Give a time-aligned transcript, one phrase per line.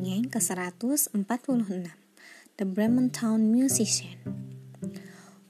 [0.00, 1.92] Dongeng ke-146
[2.56, 4.16] The Bremen Town Musician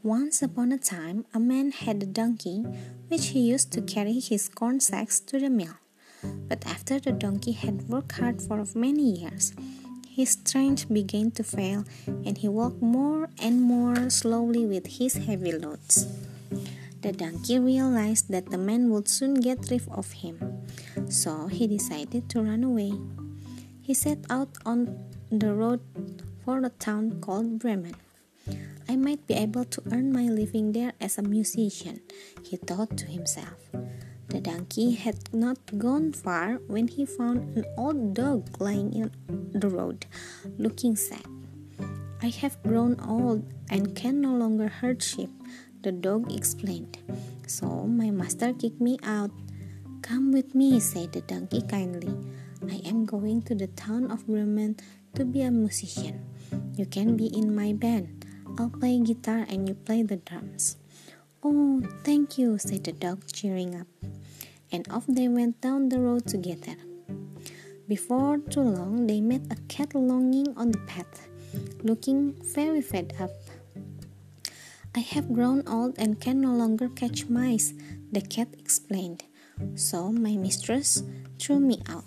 [0.00, 2.64] Once upon a time, a man had a donkey
[3.12, 5.76] which he used to carry his corn sacks to the mill.
[6.48, 9.52] But after the donkey had worked hard for many years,
[10.08, 15.52] his strength began to fail and he walked more and more slowly with his heavy
[15.52, 16.08] loads.
[17.04, 20.40] The donkey realized that the man would soon get rid of him,
[21.12, 22.96] so he decided to run away.
[23.88, 25.00] He set out on
[25.32, 25.80] the road
[26.44, 27.96] for a town called Bremen.
[28.86, 32.02] I might be able to earn my living there as a musician,
[32.44, 33.56] he thought to himself.
[34.28, 39.10] The donkey had not gone far when he found an old dog lying in
[39.56, 40.04] the road,
[40.58, 41.24] looking sad.
[42.20, 45.30] I have grown old and can no longer herd sheep,
[45.80, 46.98] the dog explained.
[47.46, 49.30] So my master kicked me out.
[50.02, 52.12] Come with me, said the donkey kindly.
[52.66, 54.76] I am going to the town of Bremen
[55.14, 56.26] to be a musician.
[56.74, 58.26] You can be in my band.
[58.58, 60.76] I'll play guitar and you play the drums.
[61.42, 63.86] Oh, thank you, said the dog, cheering up.
[64.72, 66.74] And off they went down the road together.
[67.86, 71.28] Before too long, they met a cat longing on the path,
[71.82, 73.30] looking very fed up.
[74.94, 77.72] I have grown old and can no longer catch mice,
[78.10, 79.22] the cat explained.
[79.76, 81.02] So my mistress
[81.38, 82.04] threw me out.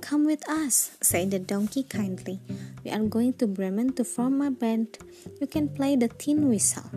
[0.00, 2.40] Come with us, said the donkey kindly.
[2.84, 4.98] We are going to Bremen to form a band.
[5.40, 6.90] You can play the tin whistle.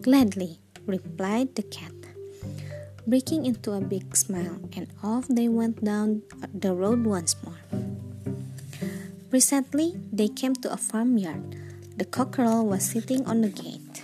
[0.00, 1.94] Gladly, replied the cat,
[3.06, 6.22] breaking into a big smile, and off they went down
[6.52, 7.60] the road once more.
[9.30, 11.54] Presently, they came to a farmyard.
[11.96, 14.02] The cockerel was sitting on the gate,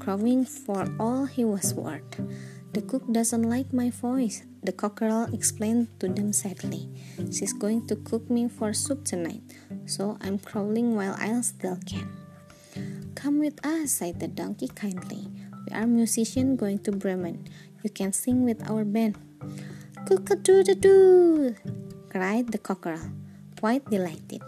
[0.00, 2.18] crowing for all he was worth.
[2.72, 6.88] The cook doesn't like my voice, the cockerel explained to them sadly.
[7.30, 9.44] She's going to cook me for soup tonight,
[9.84, 12.08] so I'm crawling while I still can.
[13.14, 15.28] Come with us, said the donkey kindly.
[15.68, 17.44] We are musicians going to Bremen.
[17.84, 19.20] You can sing with our band.
[20.08, 21.54] Cook-a-doo-doo-doo!
[22.08, 23.12] cried the cockerel,
[23.60, 24.40] quite delighted,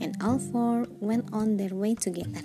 [0.00, 2.40] and all four went on their way together.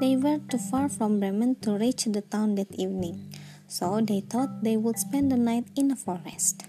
[0.00, 3.31] They were too far from Bremen to reach the town that evening
[3.72, 6.68] so they thought they would spend the night in a forest.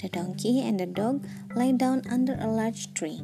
[0.00, 3.20] The donkey and the dog lay down under a large tree.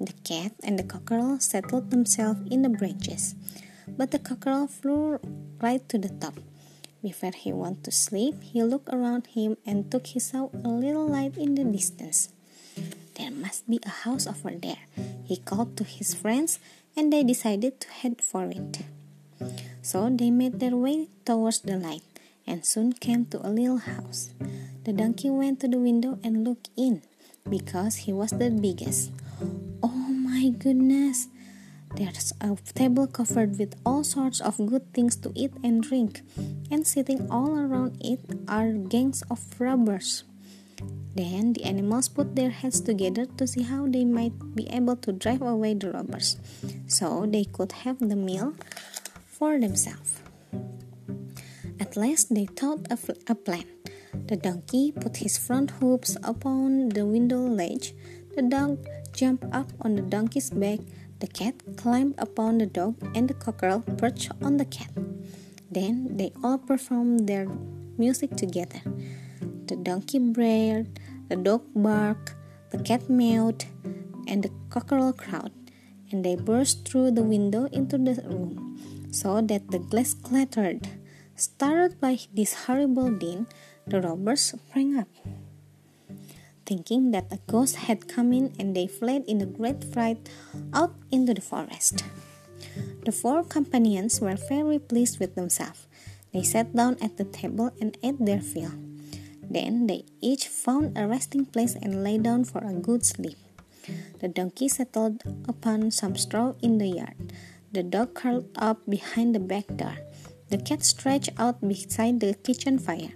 [0.00, 3.34] The cat and the cockerel settled themselves in the branches,
[3.86, 5.20] but the cockerel flew
[5.60, 6.40] right to the top.
[7.02, 11.06] Before he went to sleep, he looked around him and took he saw a little
[11.06, 12.32] light in the distance.
[13.20, 14.88] There must be a house over there,
[15.28, 16.58] he called to his friends,
[16.96, 18.80] and they decided to head for it.
[19.82, 22.13] So they made their way towards the light
[22.46, 24.34] and soon came to a little house.
[24.84, 27.02] The donkey went to the window and looked in
[27.48, 29.12] because he was the biggest.
[29.82, 31.28] Oh my goodness!
[31.94, 36.22] There's a table covered with all sorts of good things to eat and drink,
[36.70, 38.18] and sitting all around it
[38.48, 40.24] are gangs of robbers.
[41.14, 45.12] Then the animals put their heads together to see how they might be able to
[45.12, 46.36] drive away the robbers,
[46.88, 48.54] so they could have the meal
[49.30, 50.23] for themselves.
[51.80, 53.64] At last they thought of a plan.
[54.26, 57.94] The donkey put his front hoofs upon the window ledge.
[58.36, 60.80] The dog jumped up on the donkey's back.
[61.20, 64.90] The cat climbed upon the dog, and the cockerel perched on the cat.
[65.70, 67.48] Then they all performed their
[67.98, 68.80] music together.
[69.66, 72.34] The donkey brayed, the dog barked,
[72.70, 73.64] the cat mewed,
[74.26, 75.52] and the cockerel crowed,
[76.10, 78.78] and they burst through the window into the room,
[79.10, 80.86] so that the glass clattered.
[81.34, 83.46] Startled by this horrible din,
[83.86, 85.10] the robbers sprang up,
[86.64, 90.30] thinking that a ghost had come in, and they fled in a great fright
[90.72, 92.04] out into the forest.
[93.04, 95.86] The four companions were very pleased with themselves.
[96.32, 98.72] They sat down at the table and ate their fill.
[99.42, 103.38] Then they each found a resting place and lay down for a good sleep.
[104.20, 107.34] The donkey settled upon some straw in the yard.
[107.72, 109.98] The dog curled up behind the back door.
[110.54, 113.10] The cat stretched out beside the kitchen fire,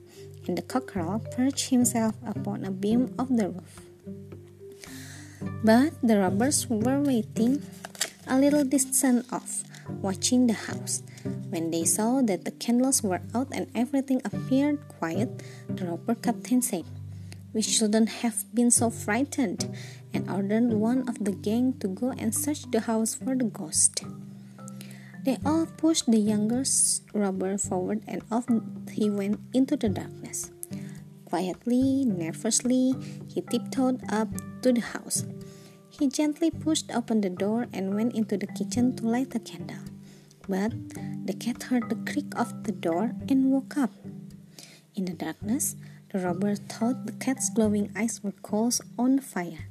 [0.48, 3.78] and the cockerel perched himself upon a beam of the roof.
[5.62, 7.62] But the robbers were waiting
[8.26, 9.62] a little distance off,
[10.02, 11.06] watching the house.
[11.54, 15.30] When they saw that the candles were out and everything appeared quiet,
[15.70, 16.90] the robber captain said,
[17.54, 19.70] We shouldn't have been so frightened,
[20.12, 24.02] and ordered one of the gang to go and search the house for the ghost.
[25.28, 26.64] They all pushed the younger
[27.12, 28.48] robber forward, and off
[28.88, 30.50] he went into the darkness.
[31.28, 32.96] Quietly, nervously,
[33.28, 34.32] he tiptoed up
[34.64, 35.28] to the house.
[35.92, 39.84] He gently pushed open the door and went into the kitchen to light a candle.
[40.48, 40.72] But
[41.28, 43.92] the cat heard the creak of the door and woke up.
[44.96, 45.76] In the darkness,
[46.08, 49.68] the robber thought the cat's glowing eyes were coals on fire.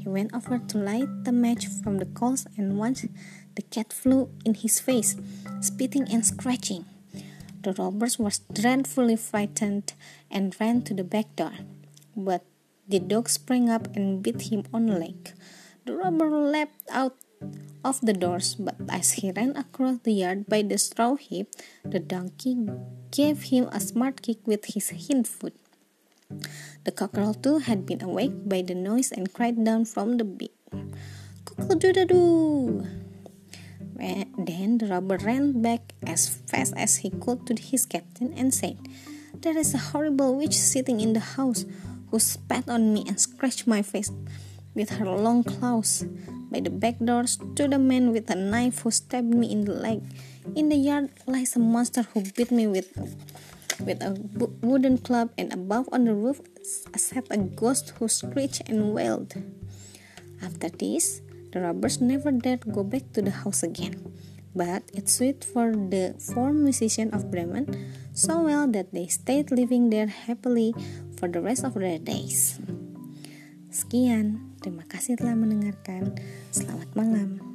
[0.00, 3.04] He went over to light the match from the coals and once
[3.54, 5.16] the cat flew in his face,
[5.60, 6.84] spitting and scratching.
[7.62, 9.94] The robbers were dreadfully frightened
[10.30, 11.52] and ran to the back door.
[12.16, 12.44] But
[12.86, 15.32] the dog sprang up and bit him on the leg.
[15.86, 17.16] The robber leapt out
[17.84, 21.52] of the doors, but as he ran across the yard by the straw heap,
[21.84, 22.56] the donkey
[23.10, 25.54] gave him a smart kick with his hind foot.
[26.84, 30.52] The cockerel too had been awaked by the noise and cried down from the beam,
[31.44, 33.03] Cockle-doodle-doo!
[33.94, 38.78] Then the robber ran back as fast as he could to his captain and said,
[39.34, 41.64] There is a horrible witch sitting in the house
[42.10, 44.10] who spat on me and scratched my face
[44.74, 46.04] with her long claws.
[46.50, 49.74] By the back door stood a man with a knife who stabbed me in the
[49.74, 50.02] leg.
[50.54, 52.94] In the yard lies a monster who beat me with
[53.80, 54.14] with a
[54.62, 56.40] wooden club, and above on the roof
[56.94, 59.34] sat a ghost who screeched and wailed.
[60.42, 61.22] After this,
[61.54, 64.02] the robbers never dared go back to the house again.
[64.54, 67.70] But it suited for the four musicians of Bremen
[68.14, 70.74] so well that they stayed living there happily
[71.16, 72.58] for the rest of their days.
[73.70, 76.14] Sekian, terima kasih telah mendengarkan.
[76.54, 77.53] Selamat malam.